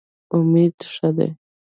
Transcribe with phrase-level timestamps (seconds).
[0.35, 1.29] امید ښه دی.